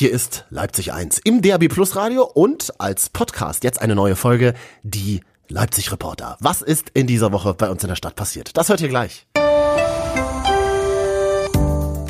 [0.00, 4.54] Hier ist Leipzig 1 im DRB Plus Radio und als Podcast jetzt eine neue Folge,
[4.82, 6.38] die Leipzig Reporter.
[6.40, 8.56] Was ist in dieser Woche bei uns in der Stadt passiert?
[8.56, 9.26] Das hört ihr gleich.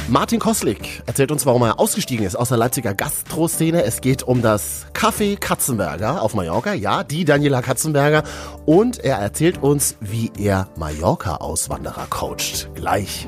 [0.07, 3.83] Martin Koslik erzählt uns, warum er ausgestiegen ist aus der Leipziger Gastroszene.
[3.83, 6.75] Es geht um das Café Katzenberger auf Mallorca.
[6.75, 8.23] Ja, die Daniela Katzenberger.
[8.67, 12.71] Und er erzählt uns, wie er Mallorca-Auswanderer coacht.
[12.77, 13.27] Gleich.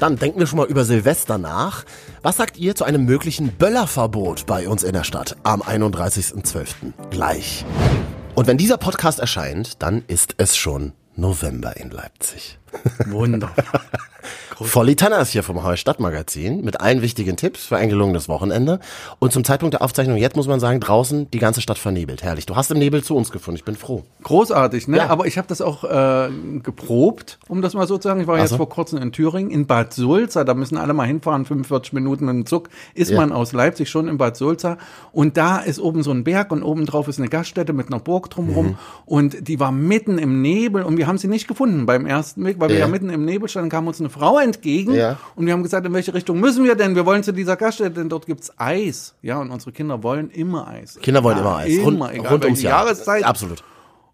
[0.00, 1.84] Dann denken wir schon mal über Silvester nach.
[2.22, 6.74] Was sagt ihr zu einem möglichen Böllerverbot bei uns in der Stadt am 31.12.?
[7.10, 7.66] Gleich.
[8.34, 12.58] Und wenn dieser Podcast erscheint, dann ist es schon November in Leipzig.
[13.06, 13.52] Wunderbar.
[14.62, 18.78] Volli Tanner ist hier vom Heu Stadtmagazin mit allen wichtigen Tipps für ein gelungenes Wochenende.
[19.18, 22.22] Und zum Zeitpunkt der Aufzeichnung jetzt muss man sagen, draußen die ganze Stadt vernebelt.
[22.22, 22.44] Herrlich.
[22.44, 23.56] Du hast im Nebel zu uns gefunden.
[23.56, 24.04] Ich bin froh.
[24.22, 24.98] Großartig, ne?
[24.98, 25.06] Ja.
[25.08, 26.28] Aber ich habe das auch äh,
[26.62, 28.20] geprobt, um das mal so zu sagen.
[28.20, 28.58] Ich war Ach jetzt so.
[28.58, 30.44] vor kurzem in Thüringen, in Bad Sulza.
[30.44, 32.68] Da müssen alle mal hinfahren, 45 Minuten mit dem Zug.
[32.92, 33.16] Ist Ja.
[33.16, 34.76] man aus Leipzig schon in Bad Sulza.
[35.12, 37.98] Und da ist oben so ein Berg und oben drauf ist eine Gaststätte mit einer
[38.00, 38.66] Burg drumherum.
[38.66, 38.78] Mhm.
[39.06, 42.59] Und die war mitten im Nebel und wir haben sie nicht gefunden beim ersten Weg,
[42.60, 42.86] weil wir Ja.
[42.88, 44.92] mitten im Nebel standen, kam uns eine Frau entgegen.
[45.34, 46.94] Und wir haben gesagt, in welche Richtung müssen wir denn?
[46.94, 49.14] Wir wollen zu dieser Gaststätte, denn dort gibt's Eis.
[49.22, 50.98] Ja, und unsere Kinder wollen immer Eis.
[51.02, 51.70] Kinder wollen immer Eis.
[51.74, 52.84] Immer, Rund, egal rund ums Jahr.
[52.84, 53.24] Jahreszeit.
[53.24, 53.62] Absolut.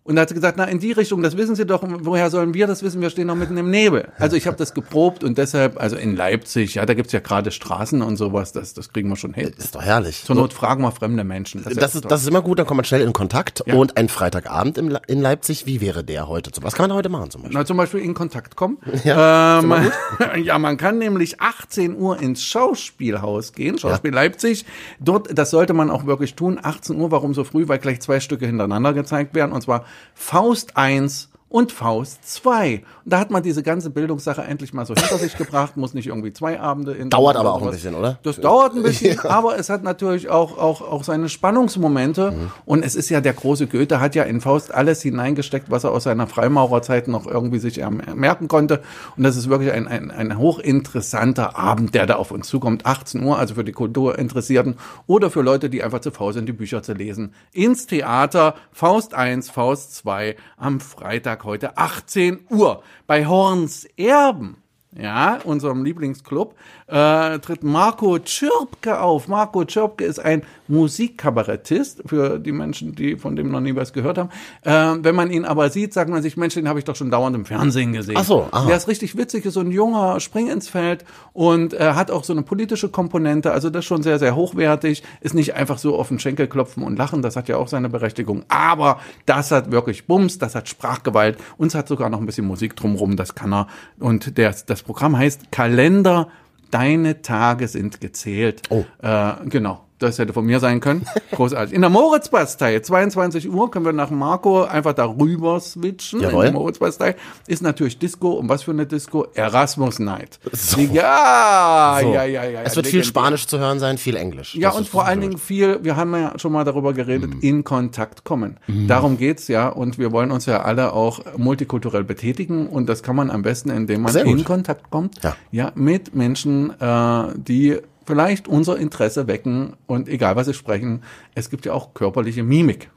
[0.06, 2.54] Und da hat sie gesagt, na, in die Richtung, das wissen Sie doch, woher sollen
[2.54, 3.00] wir das wissen?
[3.00, 4.06] Wir stehen noch mitten im Nebel.
[4.18, 7.50] Also ich habe das geprobt und deshalb, also in Leipzig, ja, da gibt's ja gerade
[7.50, 9.52] Straßen und sowas, das, das kriegen wir schon hin.
[9.58, 10.22] Ist doch herrlich.
[10.22, 11.64] Zur Not fragen wir fremde Menschen.
[11.64, 13.64] Das ist, das ist immer gut, dann kommt man schnell in Kontakt.
[13.66, 13.74] Ja.
[13.74, 16.52] Und ein Freitagabend im, in Leipzig, wie wäre der heute?
[16.62, 17.58] Was kann man heute machen zum Beispiel?
[17.58, 18.78] Na, zum Beispiel in Kontakt kommen.
[19.04, 19.92] Ja, ähm,
[20.42, 24.64] ja, man kann nämlich 18 Uhr ins Schauspielhaus gehen, Schauspiel Leipzig.
[24.98, 26.58] Dort, das sollte man auch wirklich tun.
[26.60, 27.68] 18 Uhr, warum so früh?
[27.68, 29.52] Weil gleich zwei Stücke hintereinander gezeigt werden.
[29.52, 32.82] Und zwar Faust 1 und Faust 2.
[33.04, 36.06] Und da hat man diese ganze Bildungssache endlich mal so hinter sich gebracht, muss nicht
[36.08, 38.18] irgendwie zwei Abende in Dauert aber auch ein bisschen, oder?
[38.24, 42.34] Das dauert ein bisschen, aber es hat natürlich auch, auch, auch seine Spannungsmomente.
[42.66, 45.92] Und es ist ja der große Goethe hat ja in Faust alles hineingesteckt, was er
[45.92, 48.82] aus seiner Freimaurerzeit noch irgendwie sich erm- merken konnte.
[49.16, 52.84] Und das ist wirklich ein, ein, ein hochinteressanter Abend, der da auf uns zukommt.
[52.84, 54.74] 18 Uhr, also für die Kulturinteressierten
[55.06, 57.32] oder für Leute, die einfach zu faul sind, die Bücher zu lesen.
[57.52, 64.56] Ins Theater, Faust 1, Faust 2 am Freitag heute 18 Uhr bei Horns Erben
[64.98, 66.54] ja, unserem Lieblingsclub,
[66.86, 69.28] äh, tritt Marco Czirpke auf.
[69.28, 74.18] Marco Czirpke ist ein Musikkabarettist, für die Menschen, die von dem noch nie was gehört
[74.18, 74.30] haben.
[74.62, 77.10] Äh, wenn man ihn aber sieht, sagt man sich, Mensch, den habe ich doch schon
[77.10, 78.16] dauernd im Fernsehen gesehen.
[78.18, 78.66] Ach so, aha.
[78.66, 82.24] Der ist richtig witzig, ist so ein junger Spring ins Feld und äh, hat auch
[82.24, 85.96] so eine politische Komponente, also das ist schon sehr, sehr hochwertig, ist nicht einfach so
[85.96, 89.70] auf den Schenkel klopfen und lachen, das hat ja auch seine Berechtigung, aber das hat
[89.70, 93.52] wirklich Bums, das hat Sprachgewalt, uns hat sogar noch ein bisschen Musik drumrum, das kann
[93.52, 93.66] er
[93.98, 96.28] und der, das Programm heißt Kalender,
[96.70, 98.62] deine Tage sind gezählt.
[98.70, 98.84] Oh.
[99.02, 99.85] Äh, genau.
[99.98, 101.06] Das hätte von mir sein können.
[101.32, 101.74] Großartig.
[101.74, 106.20] In der Moritzbastei, 22 Uhr, können wir nach Marco einfach darüber switchen.
[106.20, 106.46] Jawohl.
[106.46, 108.32] In der Moritzbastei ist natürlich Disco.
[108.32, 109.26] Und was für eine Disco?
[109.34, 110.38] Erasmus Night.
[110.52, 110.80] So.
[110.80, 112.12] Ja, So.
[112.12, 112.60] ja, ja, ja.
[112.62, 114.54] Es wird viel Spanisch zu hören sein, viel Englisch.
[114.54, 117.40] Ja, Das und vor allen Dingen viel, wir haben ja schon mal darüber geredet, Mhm.
[117.40, 118.58] in Kontakt kommen.
[118.88, 119.68] Darum geht's ja.
[119.68, 122.66] Und wir wollen uns ja alle auch multikulturell betätigen.
[122.66, 125.22] Und das kann man am besten, indem man in Kontakt kommt.
[125.22, 125.36] Ja.
[125.50, 129.76] ja mit Menschen, äh, die vielleicht unser Interesse wecken.
[129.86, 131.02] Und egal, was sie sprechen,
[131.34, 132.90] es gibt ja auch körperliche Mimik.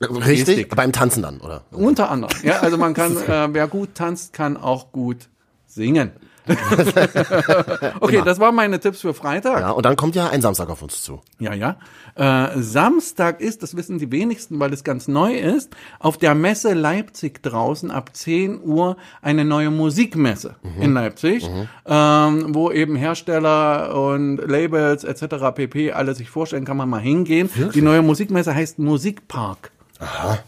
[0.00, 0.46] Richtig?
[0.46, 0.76] Gestik.
[0.76, 1.64] Beim Tanzen dann, oder?
[1.70, 2.36] Unter anderem.
[2.42, 5.28] Ja, also man kann, äh, wer gut tanzt, kann auch gut
[5.76, 6.10] singen.
[8.00, 9.60] okay, das waren meine Tipps für Freitag.
[9.60, 11.20] Ja, und dann kommt ja ein Samstag auf uns zu.
[11.40, 11.76] Ja, ja.
[12.14, 16.74] Äh, Samstag ist, das wissen die wenigsten, weil es ganz neu ist, auf der Messe
[16.74, 21.48] Leipzig draußen ab 10 Uhr eine neue Musikmesse in Leipzig,
[21.84, 25.52] ähm, wo eben Hersteller und Labels etc.
[25.54, 25.92] pp.
[25.92, 27.50] alle sich vorstellen, kann man mal hingehen.
[27.74, 29.72] Die neue Musikmesse heißt Musikpark.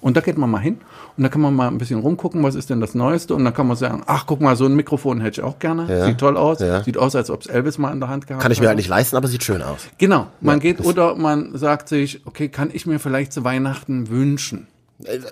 [0.01, 0.79] Und da geht man mal hin
[1.17, 3.55] und da kann man mal ein bisschen rumgucken, was ist denn das Neueste und dann
[3.55, 6.05] kann man sagen, ach guck mal, so ein Mikrofon hätte ich auch gerne, Ja.
[6.07, 6.83] sieht toll aus, Ja.
[6.83, 8.69] sieht aus, als ob es Elvis mal in der Hand gehabt Kann ich mir hat.
[8.71, 9.81] halt nicht leisten, aber sieht schön aus.
[9.99, 14.67] Genau, man geht oder man sagt sich, okay, kann ich mir vielleicht zu Weihnachten wünschen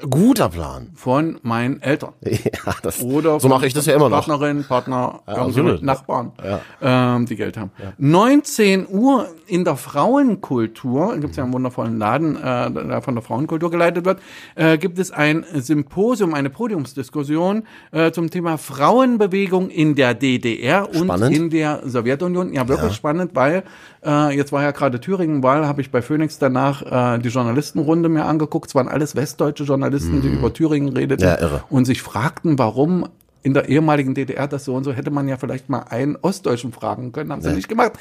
[0.08, 0.90] Guter Plan.
[0.94, 4.26] von meinen Eltern Ja, das, oder so mache ich das ja immer noch.
[4.26, 5.82] Partnerin, Partner, irgendwie absolut.
[5.82, 6.32] Nachbarn,
[6.80, 7.70] ähm, die Geld haben.
[7.98, 13.22] 19 Uhr in der Frauenkultur, gibt es ja einen wundervollen Laden, äh, der von der
[13.22, 14.20] Frauenkultur geleitet wird,
[14.54, 21.04] äh, gibt es ein Symposium, eine Podiumsdiskussion äh, zum Thema Frauenbewegung in der DDR und
[21.04, 21.36] Spannend.
[21.36, 22.52] in der Sowjetunion.
[22.52, 23.64] Ja, wirklich spannend, weil
[24.04, 28.24] äh, jetzt war ja gerade Thüringen-Wahl, habe ich bei Phoenix danach äh, die Journalistenrunde mir
[28.24, 28.68] angeguckt.
[28.68, 31.40] Es waren alles westdeutsche Journalisten, die über Thüringen redeten Mhm.
[31.40, 33.08] Ja, und sich fragten, warum
[33.42, 36.72] in der ehemaligen DDR das so und so hätte man ja vielleicht mal einen Ostdeutschen
[36.72, 37.92] fragen können, haben sie nicht gemacht.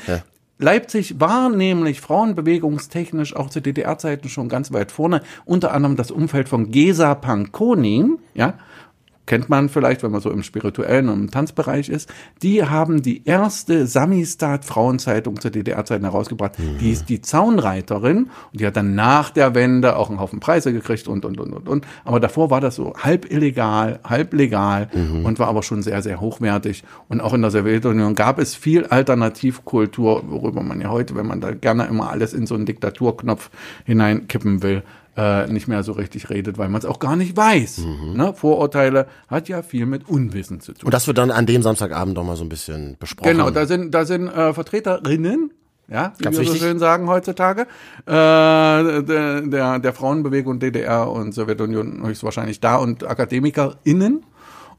[0.58, 5.22] Leipzig war nämlich frauenbewegungstechnisch auch zu DDR-Zeiten schon ganz weit vorne.
[5.44, 8.54] Unter anderem das Umfeld von Gesa Pankonin, ja,
[9.26, 12.12] kennt man vielleicht, wenn man so im spirituellen und im Tanzbereich ist,
[12.42, 16.60] die haben die erste Samistat Frauenzeitung zur DDR-Zeiten herausgebracht.
[16.60, 16.78] Mhm.
[16.80, 20.74] Die ist die Zaunreiterin und die hat dann nach der Wende auch einen Haufen Preise
[20.74, 21.88] gekriegt und, und, und, und, und.
[22.04, 25.26] Aber davor war das so halb illegal, halb legal mhm.
[25.26, 26.84] und war aber schon sehr, sehr hochwertig.
[27.10, 31.42] Und auch in der Sowjetunion gab es viel Alternativkultur, worüber man ja heute, wenn man
[31.42, 33.50] da gerne immer alles in so einen Diktaturknopf
[33.86, 34.84] hineinkippen will,
[35.18, 37.80] äh, nicht mehr so richtig redet, weil man es auch gar nicht weiß.
[37.80, 38.14] Mhm.
[38.18, 38.34] Ne?
[38.34, 40.86] Vorurteile hat ja viel mit Unwissen zu tun.
[40.86, 43.32] Und das wird dann an dem Samstagabend doch mal so ein bisschen besprochen.
[43.32, 45.52] Genau, da sind, da sind äh, Vertreterinnen
[45.88, 46.60] ja, wie Ganz wir wichtig.
[46.60, 47.68] so schön sagen heutzutage,
[48.08, 54.26] äh, der, der, der Frauenbewegung DDR und Sowjetunion höchstwahrscheinlich da und AkademikerInnen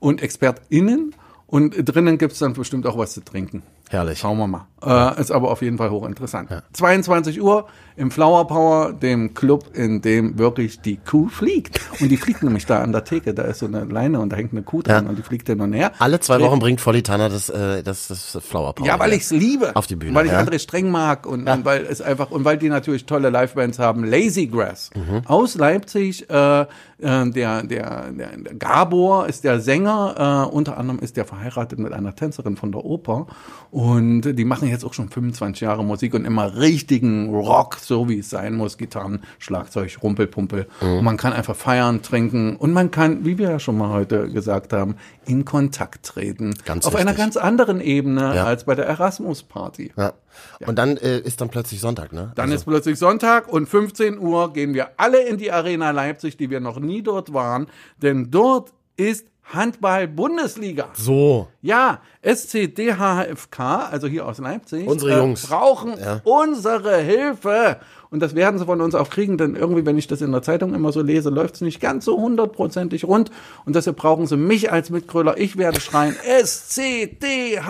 [0.00, 1.14] und ExpertInnen
[1.46, 3.62] und drinnen gibt's dann bestimmt auch was zu trinken.
[3.90, 4.18] Herrlich.
[4.18, 4.66] Schauen wir mal.
[4.84, 6.50] Äh, ist aber auf jeden Fall hochinteressant.
[6.50, 6.62] Ja.
[6.72, 7.66] 22 Uhr
[7.96, 11.80] im Flower Power, dem Club, in dem wirklich die Kuh fliegt.
[12.00, 13.32] Und die fliegt nämlich da an der Theke.
[13.32, 15.10] Da ist so eine Leine und da hängt eine Kuh dran ja.
[15.10, 15.92] und die fliegt hin und her.
[15.98, 18.86] Alle zwei Wochen bringt Volitana das, äh, das, das Flower Power.
[18.86, 19.74] Ja, weil ich's liebe.
[19.74, 20.14] Auf die Bühne.
[20.14, 20.40] Weil ich ja.
[20.40, 24.04] André Streng mag und, und, weil es einfach, und weil die natürlich tolle Livebands haben.
[24.04, 25.22] Lazy Grass mhm.
[25.26, 26.66] aus Leipzig, äh, äh,
[26.98, 31.92] der, der, der, der Gabor ist der Sänger, äh, unter anderem ist der verheiratet mit
[31.92, 33.26] einer Tänzerin von der Oper.
[33.76, 38.20] Und die machen jetzt auch schon 25 Jahre Musik und immer richtigen Rock, so wie
[38.20, 38.78] es sein muss.
[38.78, 40.66] Gitarren, Schlagzeug, Rumpelpumpel.
[40.80, 40.92] Mhm.
[40.96, 44.30] Und man kann einfach feiern, trinken und man kann, wie wir ja schon mal heute
[44.30, 44.96] gesagt haben,
[45.26, 46.54] in Kontakt treten.
[46.64, 47.06] Ganz Auf richtig.
[47.06, 48.46] einer ganz anderen Ebene ja.
[48.46, 49.92] als bei der Erasmus-Party.
[49.94, 50.14] Ja.
[50.58, 50.66] ja.
[50.66, 52.32] Und dann äh, ist dann plötzlich Sonntag, ne?
[52.34, 52.54] Dann also.
[52.54, 56.60] ist plötzlich Sonntag und 15 Uhr gehen wir alle in die Arena Leipzig, die wir
[56.60, 57.66] noch nie dort waren.
[58.00, 60.88] Denn dort ist Handball-Bundesliga.
[60.94, 61.48] So.
[61.62, 66.20] Ja, SCDHFK, also hier aus Leipzig, unsere äh, Jungs brauchen ja.
[66.24, 67.78] unsere Hilfe.
[68.10, 70.42] Und das werden sie von uns auch kriegen, denn irgendwie, wenn ich das in der
[70.42, 73.30] Zeitung immer so lese, läuft es nicht ganz so hundertprozentig rund.
[73.64, 75.38] Und deshalb brauchen sie mich als Mitgröler.
[75.38, 76.14] Ich werde schreien,
[76.44, 77.64] SCDHFK.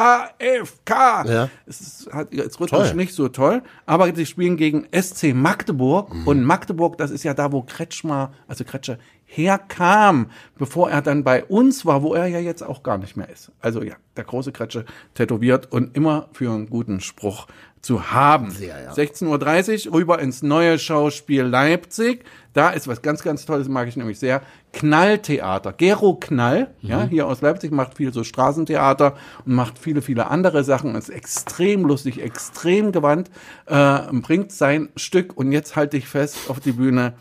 [1.27, 1.49] Ja.
[1.67, 6.15] Es ist, hat jetzt rhythmisch nicht so toll, aber sie spielen gegen SC Magdeburg.
[6.15, 6.27] Mhm.
[6.27, 11.45] Und Magdeburg, das ist ja da, wo Kretschmer, also Kretscher, herkam, bevor er dann bei
[11.45, 13.51] uns war, wo er ja jetzt auch gar nicht mehr ist.
[13.61, 14.85] Also ja, der große Kretsche
[15.15, 17.47] tätowiert und immer für einen guten Spruch
[17.83, 18.51] zu haben.
[18.51, 18.93] Sehr, ja.
[18.93, 22.25] 16.30 Uhr rüber ins neue Schauspiel Leipzig.
[22.53, 24.43] Da ist was ganz, ganz Tolles, mag ich nämlich sehr.
[24.73, 25.73] Knalltheater.
[25.73, 26.89] Gero Knall, mhm.
[26.89, 29.15] ja, hier aus Leipzig, macht viel so Straßentheater
[29.45, 30.95] und macht viele, viele andere Sachen.
[30.95, 33.31] Ist extrem lustig, extrem gewandt,
[33.67, 37.15] äh, bringt sein Stück und jetzt halte ich fest auf die Bühne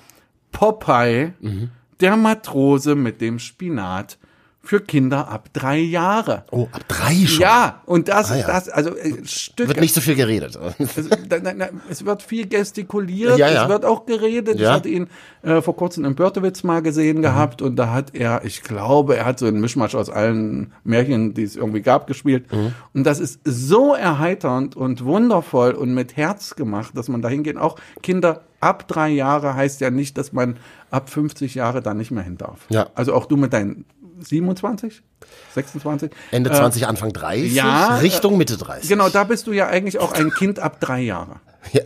[0.52, 1.34] Popeye.
[1.42, 1.70] Mhm
[2.00, 4.18] der Matrose mit dem Spinat
[4.66, 6.44] für Kinder ab drei Jahre.
[6.52, 7.42] Oh, ab drei schon?
[7.42, 8.48] Ja, und das, ah, ja.
[8.48, 9.68] das, also äh, Stück.
[9.68, 10.60] Wird nicht so viel geredet.
[10.96, 13.64] Es, da, da, es wird viel gestikuliert, ja, ja.
[13.64, 14.60] es wird auch geredet.
[14.60, 15.08] Ich hatte ihn
[15.42, 17.22] äh, vor kurzem im Börtewitz mal gesehen mhm.
[17.22, 21.34] gehabt und da hat er, ich glaube, er hat so einen Mischmasch aus allen Märchen,
[21.34, 22.52] die es irgendwie gab, gespielt.
[22.52, 22.74] Mhm.
[22.94, 27.58] Und das ist so erheiternd und wundervoll und mit Herz gemacht, dass man da hingeht.
[27.58, 30.58] Auch Kinder ab drei Jahre heißt ja nicht, dass man
[30.90, 32.66] ab 50 Jahre da nicht mehr hin darf.
[32.70, 32.88] Ja.
[32.96, 33.86] Also auch du mit deinen
[34.20, 35.02] 27?
[35.54, 36.12] 26?
[36.32, 37.54] Ende 20, äh, Anfang 30?
[37.54, 37.98] Ja.
[37.98, 38.90] Richtung Mitte 30.
[38.90, 41.40] Genau, da bist du ja eigentlich auch ein Kind ab drei Jahre.
[41.72, 41.82] Ja,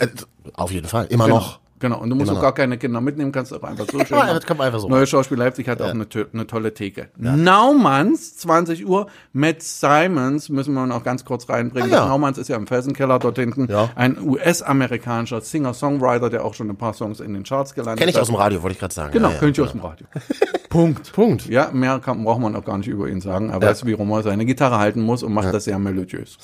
[0.53, 1.37] auf jeden Fall, immer genau.
[1.37, 1.59] noch.
[1.79, 4.17] Genau, und du musst auch gar keine Kinder mitnehmen, kannst auch einfach so schön.
[4.17, 4.89] ja, das kann einfach so.
[4.89, 5.85] Neue Schauspiel Leipzig hat ja.
[5.85, 7.07] auch eine, eine, tolle Theke.
[7.17, 7.37] Ja.
[7.37, 11.93] Naumanns, 20 Uhr, Matt Simons, müssen wir noch ganz kurz reinbringen.
[11.93, 12.07] Ah, ja.
[12.07, 13.67] Naumanns ist ja im Felsenkeller dort hinten.
[13.69, 13.89] Ja.
[13.95, 17.99] Ein US-amerikanischer Singer-Songwriter, der auch schon ein paar Songs in den Charts gelandet hat.
[17.99, 19.13] Kenn ich aus dem Radio, wollte ich gerade sagen.
[19.13, 20.05] Genau, ja, kenn ich aus dem Radio.
[20.69, 21.13] Punkt.
[21.13, 21.47] Punkt.
[21.47, 23.49] Ja, mehr kann, braucht man auch gar nicht über ihn sagen.
[23.49, 26.37] Er weiß, wie er seine Gitarre halten muss und macht das sehr melodiös.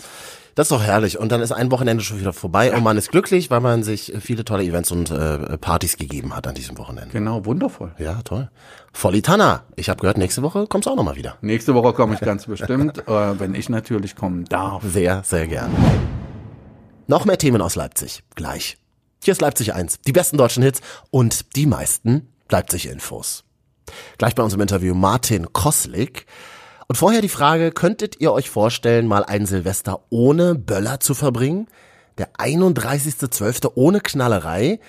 [0.56, 1.20] Das ist doch herrlich.
[1.20, 2.78] Und dann ist ein Wochenende schon wieder vorbei ja.
[2.78, 6.48] und man ist glücklich, weil man sich viele tolle Events und äh, Partys gegeben hat
[6.48, 7.12] an diesem Wochenende.
[7.12, 7.94] Genau, wundervoll.
[7.98, 8.50] Ja, toll.
[8.94, 9.64] Volitana.
[9.76, 11.38] Ich habe gehört, nächste Woche kommst du auch nochmal wieder.
[11.42, 14.82] Nächste Woche komme ich ganz bestimmt, äh, wenn ich natürlich kommen darf.
[14.86, 15.72] Sehr, sehr gern.
[17.08, 18.24] Noch mehr Themen aus Leipzig.
[18.36, 18.78] Gleich.
[19.22, 20.00] Hier ist Leipzig 1.
[20.08, 20.80] Die besten deutschen Hits
[21.12, 23.44] und die meisten Leipzig-Infos.
[24.18, 26.26] Gleich bei unserem Interview Martin Koslik.
[26.88, 31.68] Und vorher die Frage, könntet ihr euch vorstellen, mal ein Silvester ohne Böller zu verbringen?
[32.18, 33.72] Der 31.12.
[33.76, 34.80] ohne Knallerei?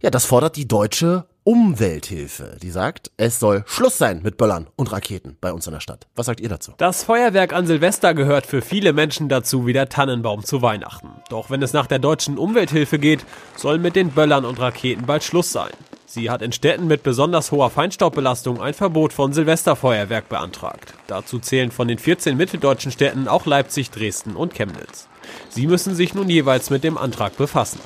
[0.00, 2.56] Ja, das fordert die deutsche Umwelthilfe.
[2.60, 6.06] Die sagt, es soll Schluss sein mit Böllern und Raketen bei uns in der Stadt.
[6.14, 6.72] Was sagt ihr dazu?
[6.76, 11.08] Das Feuerwerk an Silvester gehört für viele Menschen dazu wie der Tannenbaum zu Weihnachten.
[11.28, 13.24] Doch wenn es nach der deutschen Umwelthilfe geht,
[13.56, 15.70] soll mit den Böllern und Raketen bald Schluss sein.
[16.12, 20.92] Sie hat in Städten mit besonders hoher Feinstaubbelastung ein Verbot von Silvesterfeuerwerk beantragt.
[21.06, 25.06] Dazu zählen von den 14 mitteldeutschen Städten auch Leipzig, Dresden und Chemnitz.
[25.50, 27.78] Sie müssen sich nun jeweils mit dem Antrag befassen.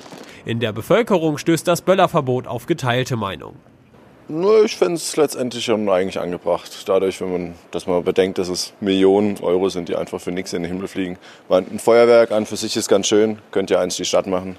[0.46, 3.56] In der Bevölkerung stößt das Böllerverbot auf geteilte Meinung.
[4.28, 6.88] Nur ich finde es letztendlich schon eigentlich angebracht.
[6.88, 10.54] Dadurch, wenn man, dass man bedenkt, dass es Millionen Euro sind, die einfach für nichts
[10.54, 11.18] in den Himmel fliegen.
[11.50, 14.56] Ein Feuerwerk an für sich ist ganz schön, könnte ja eins die Stadt machen.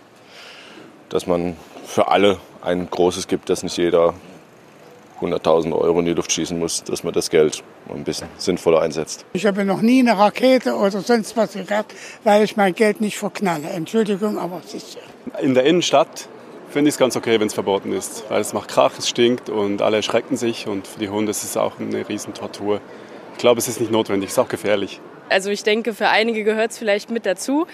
[1.09, 4.13] Dass man für alle ein großes gibt, dass nicht jeder
[5.21, 9.25] 100.000 Euro in die Luft schießen muss, dass man das Geld ein bisschen sinnvoller einsetzt.
[9.33, 11.93] Ich habe noch nie eine Rakete oder sonst was gehabt,
[12.23, 13.69] weil ich mein Geld nicht verknalle.
[13.69, 14.99] Entschuldigung, aber es ist so.
[15.41, 16.27] In der Innenstadt
[16.69, 19.49] finde ich es ganz okay, wenn es verboten ist, weil es macht Krach, es stinkt
[19.49, 22.81] und alle erschrecken sich und für die Hunde ist es auch eine Riesentortur.
[23.33, 24.99] Ich glaube, es ist nicht notwendig, es ist auch gefährlich.
[25.29, 27.65] Also ich denke, für einige gehört es vielleicht mit dazu,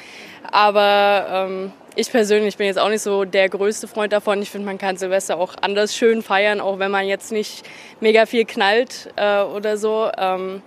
[0.51, 4.41] aber ähm, ich persönlich bin jetzt auch nicht so der größte Freund davon.
[4.41, 7.63] Ich finde, man kann Silvester auch anders schön feiern, auch wenn man jetzt nicht
[7.99, 10.09] mega viel knallt äh, oder so.
[10.17, 10.61] Ähm,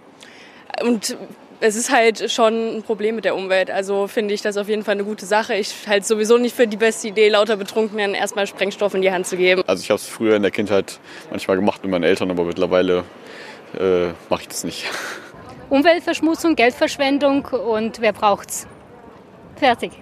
[0.82, 1.16] und
[1.60, 3.70] es ist halt schon ein Problem mit der Umwelt.
[3.70, 5.54] Also finde ich das auf jeden Fall eine gute Sache.
[5.54, 9.26] Ich halte sowieso nicht für die beste Idee, lauter Betrunkenen erstmal Sprengstoff in die Hand
[9.26, 9.62] zu geben.
[9.66, 10.98] Also ich habe es früher in der Kindheit
[11.30, 13.04] manchmal gemacht mit meinen Eltern, aber mittlerweile
[13.78, 14.84] äh, mache ich das nicht.
[15.70, 18.66] Umweltverschmutzung, Geldverschwendung und wer braucht's?
[19.56, 19.92] Fertig.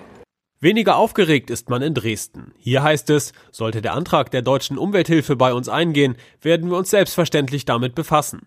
[0.62, 2.52] Weniger aufgeregt ist man in Dresden.
[2.56, 6.88] Hier heißt es, sollte der Antrag der deutschen Umwelthilfe bei uns eingehen, werden wir uns
[6.88, 8.46] selbstverständlich damit befassen.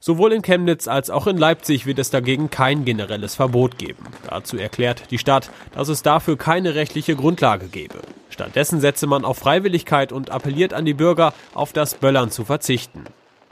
[0.00, 4.04] Sowohl in Chemnitz als auch in Leipzig wird es dagegen kein generelles Verbot geben.
[4.28, 8.00] Dazu erklärt die Stadt, dass es dafür keine rechtliche Grundlage gebe.
[8.30, 13.04] Stattdessen setze man auf Freiwilligkeit und appelliert an die Bürger, auf das Böllern zu verzichten.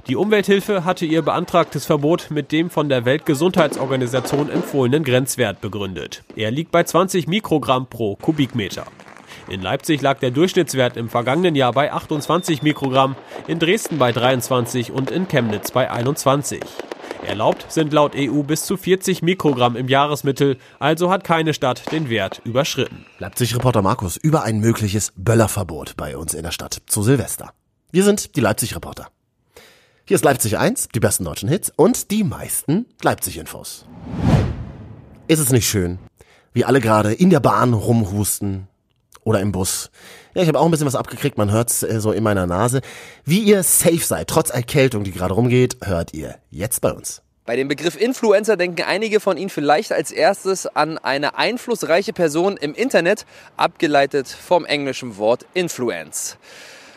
[0.09, 6.25] Die Umwelthilfe hatte ihr beantragtes Verbot mit dem von der Weltgesundheitsorganisation empfohlenen Grenzwert begründet.
[6.35, 8.85] Er liegt bei 20 Mikrogramm pro Kubikmeter.
[9.49, 13.14] In Leipzig lag der Durchschnittswert im vergangenen Jahr bei 28 Mikrogramm,
[13.47, 16.61] in Dresden bei 23 und in Chemnitz bei 21.
[17.25, 22.11] Erlaubt sind laut EU bis zu 40 Mikrogramm im Jahresmittel, also hat keine Stadt den
[22.11, 23.06] Wert überschritten.
[23.21, 27.52] Leipzig-Reporter Markus über ein mögliches Böllerverbot bei uns in der Stadt zu Silvester.
[27.92, 29.06] Wir sind die Leipzig-Reporter.
[30.04, 33.85] Hier ist Leipzig 1, die besten deutschen Hits und die meisten Leipzig-Infos.
[35.28, 36.00] Ist es nicht schön,
[36.52, 38.66] wie alle gerade in der Bahn rumhusten
[39.23, 39.92] oder im Bus?
[40.35, 42.80] Ja, ich habe auch ein bisschen was abgekriegt, man hört's äh, so in meiner Nase.
[43.25, 47.23] Wie ihr safe seid, trotz Erkältung, die gerade rumgeht, hört ihr jetzt bei uns.
[47.44, 52.56] Bei dem Begriff Influencer denken einige von Ihnen vielleicht als erstes an eine einflussreiche Person
[52.56, 53.25] im Internet,
[53.56, 56.38] abgeleitet vom englischen Wort Influence.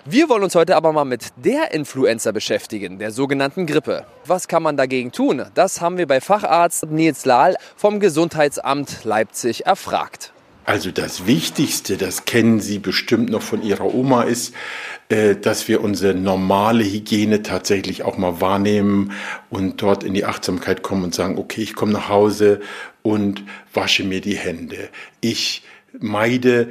[0.07, 4.05] Wir wollen uns heute aber mal mit der Influencer beschäftigen, der sogenannten Grippe.
[4.23, 5.43] Was kann man dagegen tun?
[5.55, 10.31] Das haben wir bei Facharzt Nils Lahl vom Gesundheitsamt Leipzig erfragt.
[10.63, 14.53] Also das Wichtigste, das kennen Sie bestimmt noch von Ihrer Oma, ist,
[15.09, 19.11] äh, dass wir unsere normale Hygiene tatsächlich auch mal wahrnehmen
[19.49, 22.61] und dort in die Achtsamkeit kommen und sagen, okay, ich komme nach Hause
[23.01, 23.43] und
[23.73, 24.89] wasche mir die Hände.
[25.21, 25.63] Ich
[25.99, 26.67] meide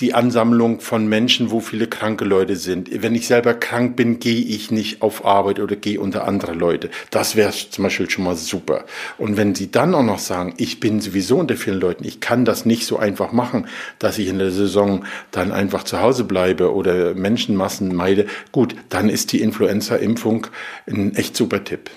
[0.00, 2.88] die Ansammlung von Menschen, wo viele kranke Leute sind.
[3.02, 6.90] Wenn ich selber krank bin, gehe ich nicht auf Arbeit oder gehe unter andere Leute.
[7.10, 8.84] Das wäre zum Beispiel schon mal super.
[9.18, 12.44] Und wenn Sie dann auch noch sagen, ich bin sowieso unter vielen Leuten, ich kann
[12.44, 13.66] das nicht so einfach machen,
[13.98, 19.08] dass ich in der Saison dann einfach zu Hause bleibe oder Menschenmassen meide, gut, dann
[19.08, 20.46] ist die Influenza-Impfung
[20.86, 21.90] ein echt super Tipp.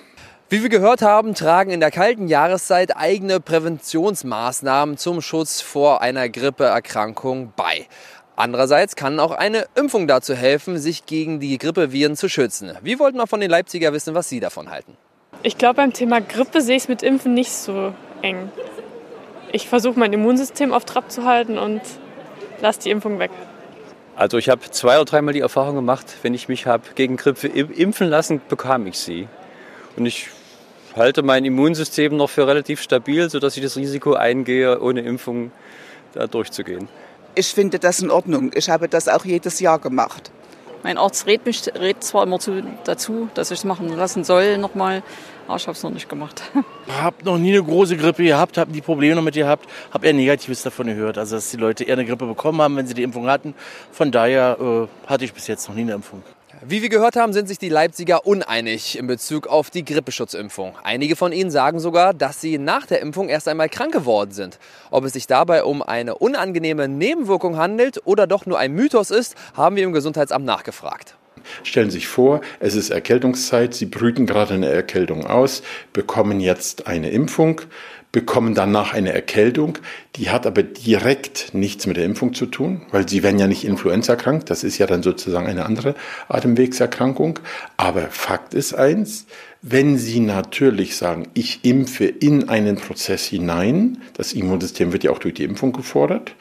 [0.51, 6.27] Wie wir gehört haben, tragen in der kalten Jahreszeit eigene Präventionsmaßnahmen zum Schutz vor einer
[6.27, 7.87] Grippeerkrankung bei.
[8.35, 12.77] Andererseits kann auch eine Impfung dazu helfen, sich gegen die Grippeviren zu schützen.
[12.81, 14.97] Wir wollten mal von den Leipziger wissen, was Sie davon halten.
[15.41, 18.51] Ich glaube, beim Thema Grippe sehe ich es mit Impfen nicht so eng.
[19.53, 21.79] Ich versuche mein Immunsystem auf Trab zu halten und
[22.59, 23.31] lasse die Impfung weg.
[24.17, 27.47] Also ich habe zwei oder dreimal die Erfahrung gemacht, wenn ich mich habe gegen Grippe
[27.47, 29.29] impfen lassen, bekam ich sie.
[29.95, 30.27] Und ich
[30.95, 35.51] halte mein Immunsystem noch für relativ stabil, sodass ich das Risiko eingehe, ohne Impfung
[36.13, 36.87] da durchzugehen.
[37.35, 38.51] Ich finde das in Ordnung.
[38.53, 40.31] Ich habe das auch jedes Jahr gemacht.
[40.83, 44.57] Mein Arzt rät mich rät zwar immer zu, dazu, dass ich es machen lassen soll
[44.57, 45.03] nochmal,
[45.47, 46.41] aber ich habe es noch nicht gemacht.
[46.87, 50.13] Ich habe noch nie eine große Grippe gehabt, habe die Probleme damit gehabt, habe eher
[50.13, 51.17] Negatives davon gehört.
[51.17, 53.53] Also dass die Leute eher eine Grippe bekommen haben, wenn sie die Impfung hatten.
[53.91, 56.21] Von daher äh, hatte ich bis jetzt noch nie eine Impfung.
[56.63, 60.75] Wie wir gehört haben, sind sich die Leipziger uneinig in Bezug auf die Grippeschutzimpfung.
[60.83, 64.59] Einige von ihnen sagen sogar, dass sie nach der Impfung erst einmal krank geworden sind.
[64.91, 69.33] Ob es sich dabei um eine unangenehme Nebenwirkung handelt oder doch nur ein Mythos ist,
[69.55, 71.15] haben wir im Gesundheitsamt nachgefragt.
[71.63, 76.87] Stellen Sie sich vor, es ist Erkältungszeit, Sie brüten gerade eine Erkältung aus, bekommen jetzt
[76.87, 77.61] eine Impfung,
[78.11, 79.77] bekommen danach eine Erkältung.
[80.15, 83.63] Die hat aber direkt nichts mit der Impfung zu tun, weil sie werden ja nicht
[83.63, 84.45] Influenza krank.
[84.47, 85.95] Das ist ja dann sozusagen eine andere
[86.27, 87.39] Atemwegserkrankung.
[87.77, 89.27] Aber Fakt ist eins,
[89.61, 95.19] wenn Sie natürlich sagen, ich impfe in einen Prozess hinein, das Immunsystem wird ja auch
[95.19, 96.33] durch die Impfung gefordert,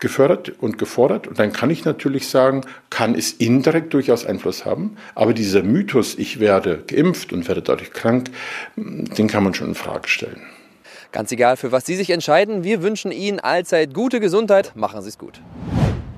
[0.00, 1.26] gefördert und gefordert.
[1.26, 4.96] Und dann kann ich natürlich sagen, kann es indirekt durchaus Einfluss haben.
[5.14, 8.30] Aber dieser Mythos, ich werde geimpft und werde dadurch krank,
[8.76, 10.42] den kann man schon in Frage stellen.
[11.12, 14.72] Ganz egal, für was Sie sich entscheiden, wir wünschen Ihnen allzeit gute Gesundheit.
[14.74, 15.40] Machen Sie es gut.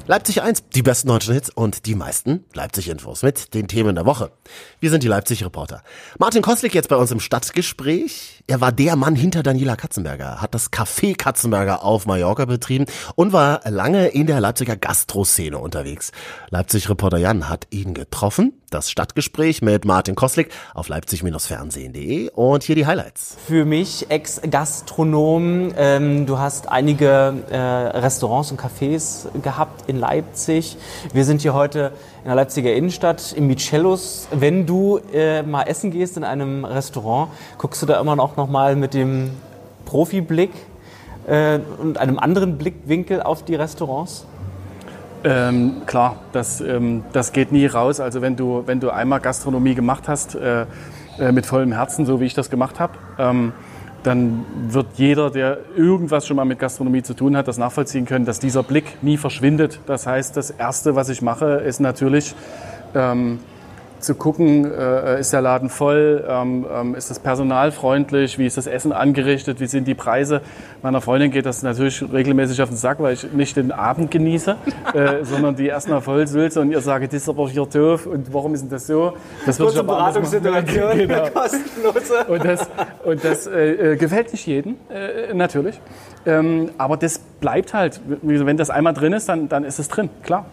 [0.09, 4.31] Leipzig 1, die besten deutschen Hits und die meisten Leipzig-Infos mit den Themen der Woche.
[4.79, 5.83] Wir sind die Leipzig-Reporter.
[6.21, 8.45] Martin Kostlik jetzt bei uns im Stadtgespräch.
[8.47, 12.85] Er war der Mann hinter Daniela Katzenberger, hat das Café Katzenberger auf Mallorca betrieben
[13.17, 16.13] und war lange in der Leipziger Gastroszene unterwegs.
[16.51, 18.53] Leipzig-Reporter Jan hat ihn getroffen.
[18.71, 23.37] Das Stadtgespräch mit Martin Kostlik auf leipzig-fernsehen.de und hier die Highlights.
[23.47, 25.73] Für mich Ex-Gastronom.
[25.77, 30.77] Ähm, du hast einige äh, Restaurants und Cafés gehabt in Leipzig.
[31.13, 34.29] Wir sind hier heute in der Leipziger Innenstadt im Michellos.
[34.31, 38.49] Wenn du äh, mal essen gehst in einem Restaurant, guckst du da immer noch, noch
[38.49, 39.31] mal mit dem
[39.85, 40.51] Profiblick
[41.27, 44.27] äh, und einem anderen Blickwinkel auf die Restaurants?
[45.25, 47.99] Ähm, klar, das, ähm, das geht nie raus.
[47.99, 50.67] Also wenn du, wenn du einmal Gastronomie gemacht hast, äh,
[51.19, 53.53] äh, mit vollem Herzen, so wie ich das gemacht habe, ähm,
[54.07, 58.25] dann wird jeder, der irgendwas schon mal mit Gastronomie zu tun hat, das nachvollziehen können,
[58.25, 59.81] dass dieser Blick nie verschwindet.
[59.87, 62.35] Das heißt, das Erste, was ich mache, ist natürlich
[62.95, 63.41] ähm,
[64.01, 68.57] zu gucken, äh, ist der Laden voll, ähm, ähm, ist das Personal freundlich, wie ist
[68.57, 70.41] das Essen angerichtet, wie sind die Preise.
[70.83, 74.57] Meiner Freundin geht das natürlich regelmäßig auf den Sack, weil ich nicht den Abend genieße,
[74.95, 78.33] äh, sondern die erstmal voll sülze und ihr sage, das ist aber hier doof und
[78.33, 79.15] warum ist denn das so?
[79.45, 81.29] Das Kurze Beratungssituation, genau.
[81.31, 82.25] kostenlose.
[82.29, 82.69] Und das,
[83.05, 85.81] und das äh, äh, gefällt nicht jedem, äh, natürlich.
[86.25, 90.11] Ähm, aber das bleibt halt, wenn das einmal drin ist, dann, dann ist es drin,
[90.23, 90.47] klar.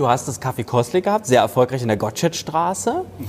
[0.00, 3.04] Du hast das Café Kostlik gehabt, sehr erfolgreich in der Gottschedstraße.
[3.18, 3.26] Mhm.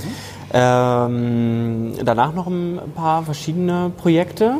[0.54, 4.60] Ähm, danach noch ein paar verschiedene Projekte?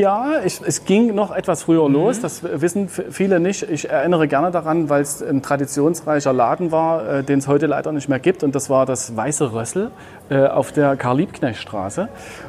[0.00, 1.92] Ja, ich, es ging noch etwas früher mhm.
[1.92, 2.22] los.
[2.22, 3.64] Das wissen viele nicht.
[3.64, 7.92] Ich erinnere gerne daran, weil es ein traditionsreicher Laden war, äh, den es heute leider
[7.92, 8.42] nicht mehr gibt.
[8.42, 9.90] Und das war das Weiße Rössel
[10.30, 12.08] äh, auf der Karl-Liebknecht-Straße.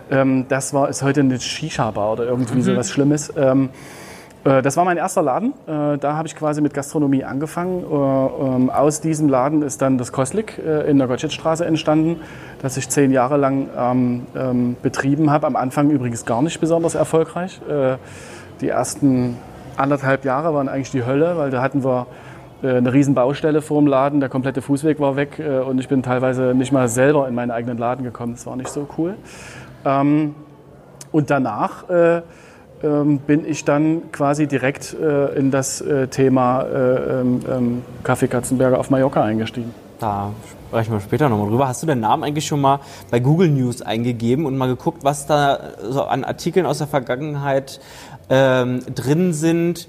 [0.10, 2.62] Ähm, das war, ist heute eine Shisha-Bar oder irgendwie mhm.
[2.62, 3.34] so was Schlimmes.
[3.36, 4.03] Ähm, äh,
[4.44, 5.54] das war mein erster Laden.
[5.68, 7.84] Äh, da habe ich quasi mit Gastronomie angefangen.
[7.84, 12.20] Äh, ähm, aus diesem Laden ist dann das Kostlik in der Gottschedstraße entstanden,
[12.62, 15.48] das ich zehn Jahre lang ähm, ähm, betrieben habe.
[15.48, 17.62] Am Anfang übrigens gar nicht besonders erfolgreich.
[18.62, 19.38] Die ersten
[19.78, 22.08] anderthalb Jahre waren eigentlich die Hölle, weil da hatten wir
[22.62, 26.54] eine riesen Baustelle vor dem Laden, der komplette Fußweg war weg und ich bin teilweise
[26.54, 28.34] nicht mal selber in meinen eigenen Laden gekommen.
[28.34, 29.16] Das war nicht so cool.
[29.84, 31.84] Und danach
[32.84, 38.80] bin ich dann quasi direkt äh, in das äh, Thema äh, ähm, ähm, Kaffee Katzenberger
[38.80, 39.74] auf Mallorca eingestiegen.
[40.00, 40.32] Da
[40.68, 41.68] sprechen wir später nochmal drüber.
[41.68, 45.26] Hast du den Namen eigentlich schon mal bei Google News eingegeben und mal geguckt, was
[45.28, 47.80] da so an Artikeln aus der Vergangenheit
[48.30, 49.88] ähm, drin sind?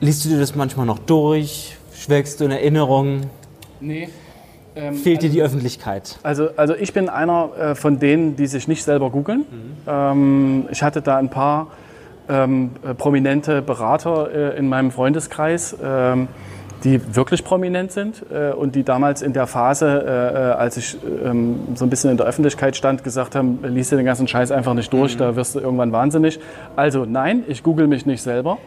[0.00, 1.76] Liest du dir das manchmal noch durch?
[1.94, 3.30] Schwelgst du in Erinnerungen?
[3.80, 4.08] Nee.
[4.76, 6.18] Ähm, Fehlt dir die also, Öffentlichkeit?
[6.22, 9.40] Also, also ich bin einer äh, von denen, die sich nicht selber googeln.
[9.40, 9.44] Mhm.
[9.86, 11.68] Ähm, ich hatte da ein paar
[12.28, 16.28] ähm, äh, prominente Berater äh, in meinem Freundeskreis, ähm,
[16.84, 20.96] die wirklich prominent sind äh, und die damals in der Phase, äh, äh, als ich
[21.24, 24.50] ähm, so ein bisschen in der Öffentlichkeit stand, gesagt haben, lies dir den ganzen Scheiß
[24.52, 25.20] einfach nicht durch, mhm.
[25.20, 26.38] da wirst du irgendwann wahnsinnig.
[26.76, 28.58] Also nein, ich google mich nicht selber.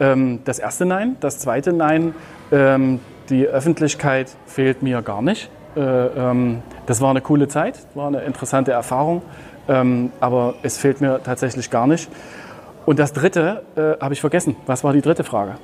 [0.00, 1.16] Ähm, das erste Nein.
[1.20, 2.14] Das zweite Nein,
[2.52, 5.50] ähm, die Öffentlichkeit fehlt mir gar nicht.
[5.76, 9.22] Äh, ähm, das war eine coole Zeit, war eine interessante Erfahrung,
[9.68, 12.08] ähm, aber es fehlt mir tatsächlich gar nicht.
[12.86, 14.56] Und das dritte äh, habe ich vergessen.
[14.66, 15.56] Was war die dritte Frage?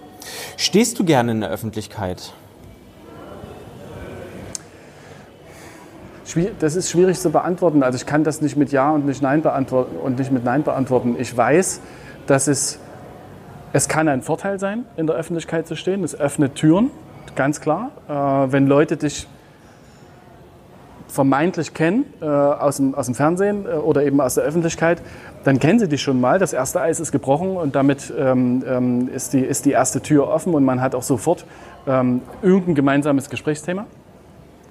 [0.57, 2.33] Stehst du gerne in der Öffentlichkeit?
[6.61, 7.83] Das ist schwierig zu beantworten.
[7.83, 10.63] Also ich kann das nicht mit Ja und nicht Nein beantworten und nicht mit Nein
[10.63, 11.17] beantworten.
[11.19, 11.81] Ich weiß,
[12.27, 12.79] dass es,
[13.73, 16.05] es kann ein Vorteil sein, in der Öffentlichkeit zu stehen.
[16.05, 16.91] Es öffnet Türen
[17.37, 17.91] ganz klar.
[18.09, 19.27] Äh, wenn Leute dich
[21.09, 25.03] vermeintlich kennen äh, aus, dem, aus dem Fernsehen äh, oder eben aus der Öffentlichkeit,
[25.45, 26.39] dann kennen sie dich schon mal.
[26.39, 30.29] Das erste Eis ist gebrochen und damit ähm, ähm, ist, die, ist die erste Tür
[30.29, 31.45] offen und man hat auch sofort
[31.87, 33.87] ähm, irgendein gemeinsames Gesprächsthema.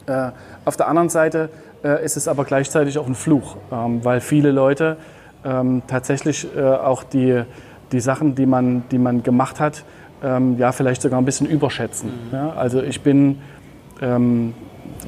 [0.08, 0.32] Äh,
[0.66, 1.50] auf der anderen Seite
[1.84, 4.98] äh, ist es aber gleichzeitig auch ein Fluch, ähm, weil viele Leute
[5.46, 7.44] ähm, tatsächlich äh, auch die,
[7.92, 9.84] die Sachen, die man, die man gemacht hat,
[10.24, 12.10] ähm, ja, vielleicht sogar ein bisschen überschätzen.
[12.10, 12.34] Mhm.
[12.34, 13.40] Ja, also ich bin
[14.02, 14.54] ähm,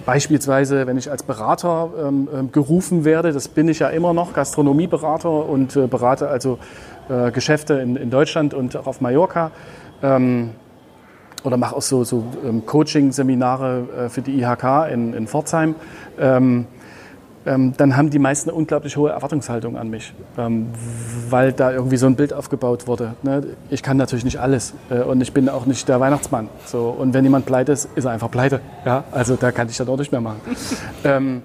[0.05, 4.33] beispielsweise, wenn ich als Berater ähm, ähm, gerufen werde, das bin ich ja immer noch,
[4.33, 6.57] Gastronomieberater und äh, berate also
[7.09, 9.51] äh, Geschäfte in, in Deutschland und auch auf Mallorca.
[10.01, 10.51] Ähm,
[11.43, 15.75] oder mache auch so, so ähm, Coaching-Seminare äh, für die IHK in, in Pforzheim.
[17.45, 20.67] Ähm, dann haben die meisten eine unglaublich hohe Erwartungshaltung an mich, ähm,
[21.29, 23.15] weil da irgendwie so ein Bild aufgebaut wurde.
[23.21, 23.43] Ne?
[23.69, 26.47] Ich kann natürlich nicht alles äh, und ich bin auch nicht der Weihnachtsmann.
[26.65, 26.89] So.
[26.89, 28.61] Und wenn jemand pleite ist, ist er einfach pleite.
[28.85, 29.03] Ja?
[29.11, 30.39] Also da kann ich dann auch nicht mehr machen.
[31.03, 31.41] ähm,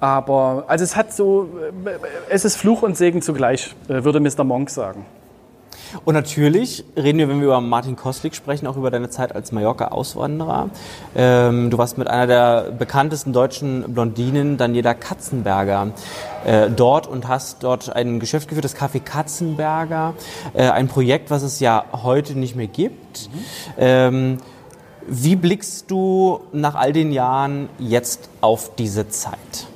[0.00, 1.48] aber also es hat so,
[1.84, 1.90] äh,
[2.28, 4.44] es ist Fluch und Segen zugleich, äh, würde Mr.
[4.44, 5.06] Monk sagen.
[6.04, 9.52] Und natürlich reden wir, wenn wir über Martin Koslik sprechen, auch über deine Zeit als
[9.52, 10.70] Mallorca-Auswanderer.
[11.14, 15.88] Ähm, du warst mit einer der bekanntesten deutschen Blondinen, Daniela Katzenberger,
[16.44, 20.14] äh, dort und hast dort ein Geschäft geführt, das Café Katzenberger.
[20.54, 23.28] Äh, ein Projekt, was es ja heute nicht mehr gibt.
[23.32, 23.44] Mhm.
[23.78, 24.38] Ähm,
[25.08, 29.66] wie blickst du nach all den Jahren jetzt auf diese Zeit?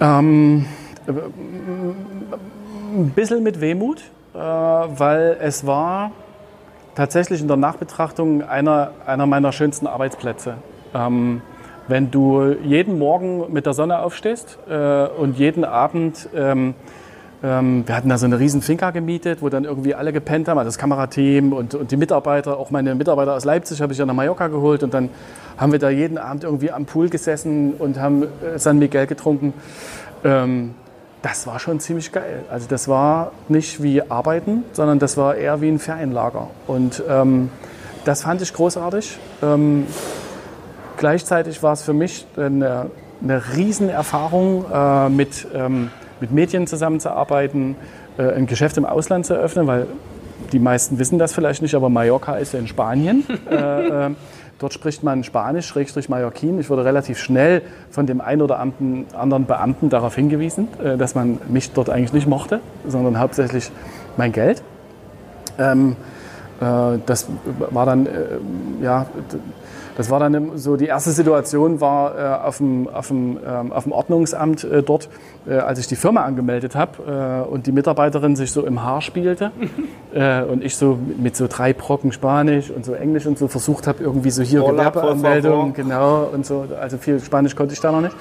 [0.00, 0.66] Ähm,
[2.90, 4.02] ein bisschen mit Wehmut,
[4.34, 6.12] äh, weil es war
[6.94, 10.54] tatsächlich in der Nachbetrachtung einer, einer meiner schönsten Arbeitsplätze.
[10.94, 11.42] Ähm,
[11.88, 16.74] wenn du jeden Morgen mit der Sonne aufstehst äh, und jeden Abend, ähm,
[17.42, 20.58] ähm, wir hatten da so eine riesen Finca gemietet, wo dann irgendwie alle gepennt haben,
[20.58, 24.06] also das Kamerateam und, und die Mitarbeiter, auch meine Mitarbeiter aus Leipzig habe ich ja
[24.06, 25.08] nach Mallorca geholt und dann
[25.56, 29.54] haben wir da jeden Abend irgendwie am Pool gesessen und haben äh, San Miguel getrunken.
[31.22, 32.44] Das war schon ziemlich geil.
[32.50, 36.48] Also das war nicht wie Arbeiten, sondern das war eher wie ein Ferienlager.
[36.66, 37.50] Und ähm,
[38.04, 39.18] das fand ich großartig.
[39.42, 39.86] Ähm,
[40.96, 42.90] gleichzeitig war es für mich eine,
[43.22, 47.76] eine Riesenerfahrung, äh, mit, ähm, mit Medien zusammenzuarbeiten,
[48.16, 49.86] äh, ein Geschäft im Ausland zu eröffnen, weil
[50.52, 53.24] die meisten wissen das vielleicht nicht, aber Mallorca ist ja in Spanien.
[53.50, 54.10] äh, äh
[54.60, 56.60] Dort spricht man Spanisch, Schrägstrich Mallorquin.
[56.60, 61.38] Ich wurde relativ schnell von dem einen oder anderen Beamten darauf hingewiesen, äh, dass man
[61.48, 63.72] mich dort eigentlich nicht mochte, sondern hauptsächlich
[64.18, 64.62] mein Geld.
[65.58, 65.96] Ähm,
[66.60, 67.28] äh, das
[67.70, 68.10] war dann, äh,
[68.82, 69.06] ja,
[69.96, 73.84] das war dann so, die erste Situation war äh, auf, dem, auf, dem, ähm, auf
[73.84, 75.08] dem Ordnungsamt äh, dort,
[75.46, 79.00] äh, als ich die Firma angemeldet habe äh, und die Mitarbeiterin sich so im Haar
[79.00, 79.50] spielte
[80.14, 83.86] äh, und ich so mit so drei Brocken Spanisch und so Englisch und so versucht
[83.86, 87.92] habe, irgendwie so hier Hola, Gewerbeanmeldung, genau, und so, also viel Spanisch konnte ich da
[87.92, 88.14] noch nicht.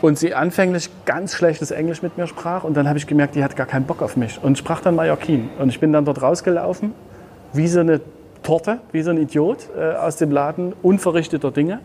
[0.00, 3.42] Und sie anfänglich ganz schlechtes Englisch mit mir sprach und dann habe ich gemerkt, die
[3.42, 5.50] hat gar keinen Bock auf mich und sprach dann Mallorquin.
[5.58, 6.92] Und ich bin dann dort rausgelaufen,
[7.52, 8.00] wie so eine
[8.42, 11.80] Torte, wie so ein Idiot äh, aus dem Laden, unverrichteter Dinge.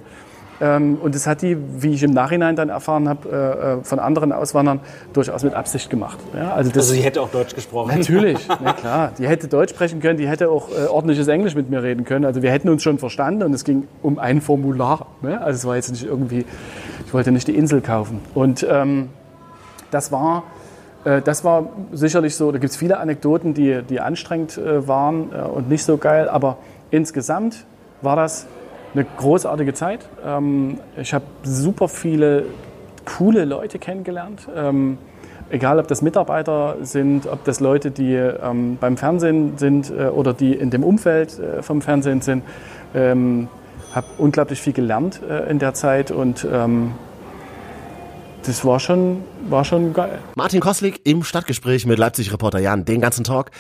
[0.62, 4.00] Ähm, und das hat die, wie ich im Nachhinein dann erfahren habe, äh, äh, von
[4.00, 4.80] anderen Auswandern
[5.12, 6.18] durchaus mit Absicht gemacht.
[6.34, 7.98] Ja, also, das, also sie hätte auch Deutsch gesprochen.
[7.98, 9.12] Natürlich, na klar.
[9.18, 12.26] Die hätte Deutsch sprechen können, die hätte auch äh, ordentliches Englisch mit mir reden können.
[12.26, 15.08] Also wir hätten uns schon verstanden und es ging um ein Formular.
[15.22, 15.42] Ne?
[15.42, 16.46] Also es war jetzt nicht irgendwie,
[17.06, 18.22] ich wollte nicht die Insel kaufen.
[18.34, 19.10] Und ähm,
[19.92, 20.44] das war
[21.04, 25.42] das war sicherlich so, da gibt es viele Anekdoten, die, die anstrengend äh, waren äh,
[25.42, 26.58] und nicht so geil, aber
[26.92, 27.66] insgesamt
[28.02, 28.48] war das
[28.94, 30.08] eine großartige Zeit.
[30.26, 32.46] Ähm, ich habe super viele
[33.06, 34.48] coole Leute kennengelernt.
[34.56, 34.98] Ähm,
[35.50, 40.54] egal, ob das Mitarbeiter sind, ob das Leute, die ähm, beim Fernsehen sind oder die
[40.54, 42.44] in dem Umfeld vom Fernsehen sind.
[42.94, 46.48] habe unglaublich viel gelernt in der Zeit und
[48.44, 50.20] das war schon, war schon geil.
[50.36, 52.86] Martin Koslik im Stadtgespräch mit Leipzig-Reporter Jan.
[52.86, 53.52] Den ganzen Talk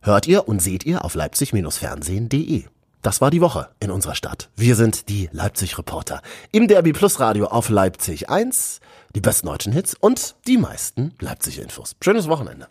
[0.00, 2.64] hört ihr und seht ihr auf leipzig-fernsehen.de.
[3.02, 4.50] Das war die Woche in unserer Stadt.
[4.56, 6.20] Wir sind die Leipzig-Reporter.
[6.52, 8.80] Im Derby Plus Radio auf Leipzig 1.
[9.14, 11.96] Die besten deutschen Hits und die meisten Leipzig-Infos.
[12.02, 12.68] Schönes Wochenende.